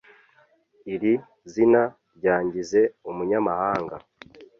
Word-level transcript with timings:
Iri 0.93 1.13
zina 1.51 1.83
ryangize 2.17 2.81
umunyamahanga 3.09 3.95